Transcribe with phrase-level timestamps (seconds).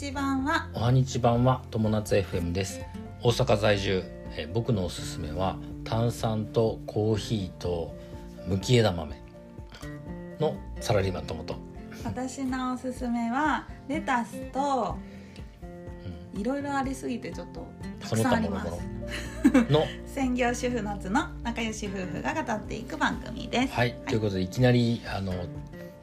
[0.00, 2.80] ち版はおはにち版は友達 FM です。
[3.22, 4.02] 大阪在住、
[4.34, 7.94] えー僕のおすすめは炭酸とコーヒーと
[8.46, 9.14] むき枝豆
[10.40, 11.54] のサラリーマン友と
[12.02, 14.96] 私のおすすめはレタスと
[16.32, 17.68] いろいろありすぎてちょっと
[18.00, 18.72] たくさんあります。
[19.70, 23.74] の 専業主婦夏の仲良し夫婦が語っていく番組です。
[23.74, 25.34] はい、ということでいきなりあの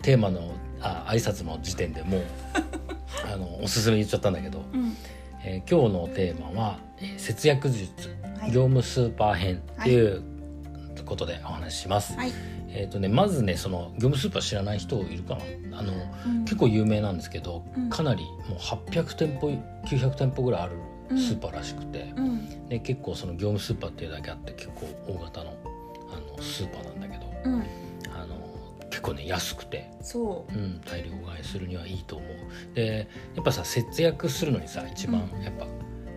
[0.03, 0.51] テーマの
[0.81, 2.21] あ挨拶の時点でもう
[3.37, 4.95] あのおすすめ言っちゃったんだけど、うん。
[5.43, 8.09] えー今日のテーマは、えー節約術
[8.39, 8.51] はい。
[8.51, 10.23] 業務スーパー編っていう
[11.05, 12.15] ことでお話しします。
[12.17, 12.33] はい、
[12.69, 15.37] えっ、とねまずねその業務スーパー知らない人いるか
[15.69, 15.79] な？
[15.79, 15.93] あの
[16.25, 16.43] うん。
[16.45, 17.89] 結構有名なんですけど、うん。
[17.89, 19.49] かなりもう800店舗
[19.85, 20.73] 900店舗ぐらいある
[21.09, 22.67] スーパーらしくて、うん。
[22.67, 25.53] で結構その業務スーパーっていうだけあって結構大型の
[26.11, 27.31] あのスーパーなんだけど
[29.07, 30.53] 構ね安くて、そう。
[30.53, 32.75] ん、大量買いするにはいいと思う。
[32.75, 35.65] でやっぱさ節約するのにさ一番やっぱ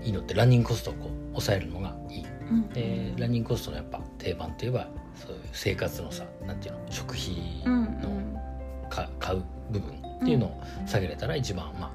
[0.03, 2.25] いいのってランニングコストをこう抑えるのがいい。
[2.25, 8.89] う、うん、でランニングコストのやっぱ定番といえばそういう生活のさなんていうの食費うんうのん。
[8.91, 11.91] か買う部分っていうのを下げれたら一番まあ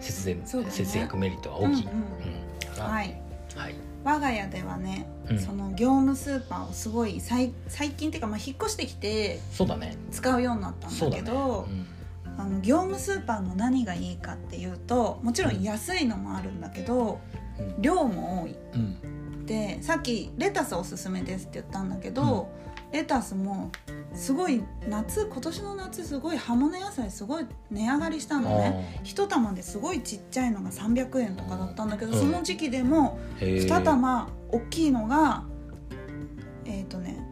[0.00, 0.46] 節電、ね。
[0.46, 2.76] 節約メリットが大きい、うんうん。
[2.76, 3.22] かなはい。
[3.56, 5.38] はい我が家ではね、うん。
[5.38, 9.96] その業務スーパーをすごい最最近っていうか、まあ、引っ越してきてそうだね。
[10.10, 11.22] 使うようになったんそうだね。
[11.22, 11.68] だけど、
[12.38, 17.20] あの業務スーパーの何がいいかっていうともちろん安いのもあるんだけど、
[17.58, 17.82] うん。
[17.82, 18.56] 量も多い。
[18.74, 19.46] うん。
[19.46, 22.48] でさっきレタスおすすめですって言ったんだけど、
[22.92, 23.70] レタスも
[24.14, 32.18] すごい夏今年の夏すごい葉物野菜すごい値上がりしたうんのね一玉ですごいちっちゃいのが300円とかだったんだけど、うん。
[32.18, 33.68] その時期でもへー。
[33.68, 35.44] 2玉大きいのが
[36.64, 37.26] えっ、とね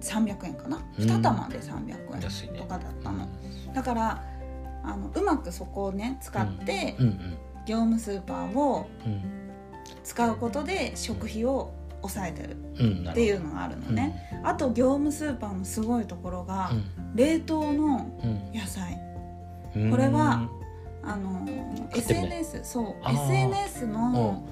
[0.00, 0.78] 300円かな。
[0.98, 1.04] うん。
[1.04, 2.52] 2玉で300安いね。
[2.54, 3.28] 円とかだったの、
[3.74, 4.24] だから
[4.82, 7.38] あのうまくそこをね使って、うんうん。
[7.66, 9.46] 業務スーパーをうん。
[10.02, 11.72] 使うことで食費を
[12.02, 12.56] 抑えてる
[13.10, 16.70] っていうのがあるのね、あと業務スーパーのすごいところが、
[17.14, 18.58] 冷凍のうん。
[18.58, 18.98] 野菜。
[19.74, 19.90] うん。
[19.90, 20.48] これは
[21.02, 21.46] あの
[21.94, 24.44] SNS そう SNS の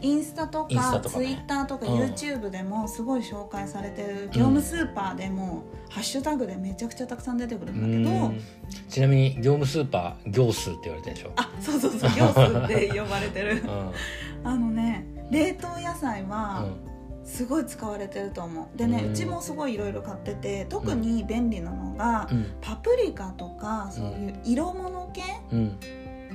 [0.00, 2.00] インスタとかツイッターとかうん。
[2.00, 8.40] YouTube でもすごい紹介されてる業務スーパーでもハッシュタグでめちゃくちゃたくさん出てくるうんだけどん。
[8.88, 11.32] ちなみに業務スーパー業数って言われてるでしょ。
[11.36, 13.62] あそうそうそう業数って呼ばれてる。
[14.42, 14.48] うん。
[14.50, 16.76] あのね冷凍野菜うはん。
[17.24, 18.76] すごい使われてると思う。
[18.76, 19.12] でねうん。
[19.12, 22.52] うちもすごいいろいろ買ってて特に便利なのがうん。
[22.60, 25.22] パプリカとかそういう色物系？
[25.52, 25.78] うん。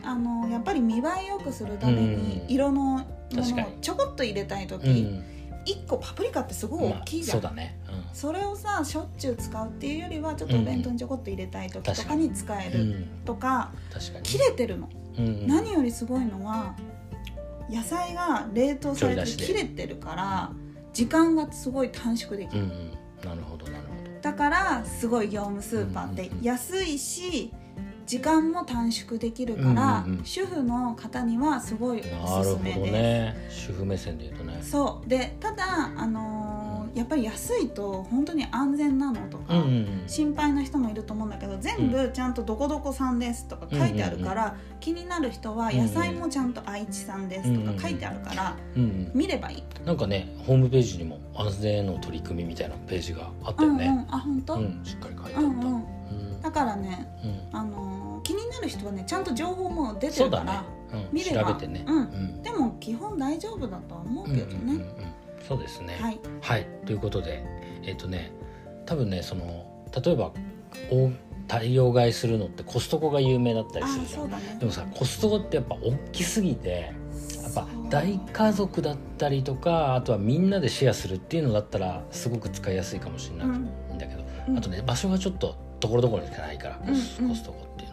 [0.04, 2.50] あのやっぱり見栄えよくするためにうん。
[2.50, 4.94] 色のものをちょこっと入れたい時、うん。
[5.66, 7.78] 1個パプリカってすごい大きいじゃん、まあそうだね。
[7.90, 8.16] うん。
[8.16, 13.08] それをさしょっちゅう使うっていうよりはちょっとお弁当にちょこっと入れたい時とかに使えるうん。
[13.26, 13.72] とか、
[14.24, 14.88] 切れてるの、
[15.18, 15.46] うん。
[15.48, 16.74] 何よりすごいのは
[17.70, 20.52] 野菜が冷凍されて切れてるから
[20.94, 22.92] 時間がすごい短縮できる、うんうん。
[23.24, 27.54] なるほどなるほだからすごい業務スーパーってうんうんうん安いし
[28.08, 30.26] 時間も短縮できるから、うんうんうん。
[30.26, 32.92] 主婦の方にはすごいおすすめです。
[32.92, 33.48] ね。
[33.50, 34.60] 主婦目線で言うとね。
[34.64, 35.10] そう。
[35.10, 49.12] でただ、あのーやっぱり安いと本当に安全なのとか、うんうん心配な人もいると思うんだけど全部ちゃんと「どこどこ産です」とか書いてあるから、気になる人は野菜もちゃんと愛知産ですとか書いてあるから、うんうん。
[49.14, 49.64] 見ればいい。
[49.86, 53.78] なんかねホームページにも安全への取り組みみたいなページがあったようんうん。
[53.80, 54.80] ね、あ本当、うん。
[54.84, 55.76] しっかり書いてあった、うんうん。
[55.76, 55.80] う
[56.38, 56.42] ん。
[56.42, 57.08] だからね、
[57.52, 57.60] うん。
[57.60, 57.97] あのー
[58.28, 60.62] 気になる人はねちゃんと情報も出てるから、ね、
[60.94, 61.98] うん、見れば調べてね、うん。
[61.98, 62.44] うん。
[62.44, 64.80] でも基本大丈夫だとは思うけどね、うんうんうん。
[64.80, 64.88] うん
[65.48, 65.98] そうですね。
[66.02, 66.20] はい。
[66.42, 67.42] はい、ということで
[67.84, 68.34] えっ、とね
[68.86, 69.66] 多分ねその
[70.04, 70.34] 例えば
[70.92, 71.14] 大
[71.48, 74.30] 大量買いするのってコストコが有名だったりあするじゃん。
[74.30, 74.58] だね。
[74.60, 76.92] でもさコストコってやっぱ大きすぎて
[77.44, 84.58] やっぱ大家族だったりとかあとはみんなでシェアするっていうのだったらすごく使いやすいかもしれないんだけど、うん。
[84.58, 87.32] あとね場所がちょっとところどころにしかないからコス,、うんうん。
[87.32, 87.87] コストコって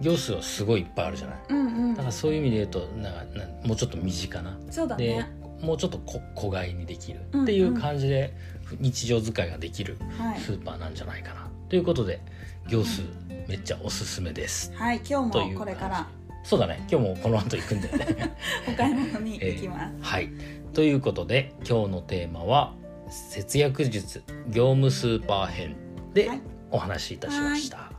[0.00, 1.38] 行数はすごいいっぱいあるじゃない。
[1.50, 1.94] うんうん。
[1.94, 3.24] だからそういう意味で言うとなな
[3.64, 4.56] もうちょっと身近な。
[4.66, 5.30] でそうだね。
[5.60, 7.20] もうちょっとこ小買いにできる。
[7.42, 8.34] っていう感じで
[8.78, 10.40] 日常使いができるはい。
[10.40, 11.48] スーパーなんじゃないかな。
[11.68, 12.20] ということで
[12.68, 13.02] 行数
[13.48, 14.72] めっちゃおすすめです。
[14.74, 16.06] はい今日もこれから。
[16.44, 16.86] そうだね。
[16.90, 18.36] 今日もこの後行くんだよね
[18.68, 20.30] お買い物に行きます、 はい。
[20.74, 22.72] ということで今日のテーマは
[23.10, 25.76] 節約術業務スーパー編
[26.14, 26.40] ではい。
[26.70, 27.90] お話しいたしました、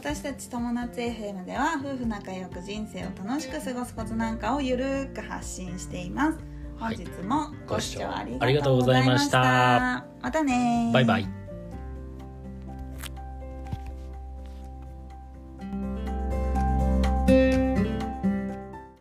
[0.00, 6.38] 私たち友達 FM では夫婦仲良く人生を楽しく過ごすコツなんかをゆるーく発信しています。
[6.78, 6.96] 本はい。
[6.96, 10.06] 日もご視聴ありがとうございまがとうございまししたた。
[10.22, 10.94] またねー。
[10.94, 11.39] バイバイ